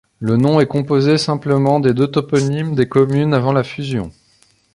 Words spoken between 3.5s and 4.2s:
la fusion.